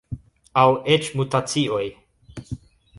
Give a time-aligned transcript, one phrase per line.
[0.61, 1.85] Aŭ eĉ mutacioj.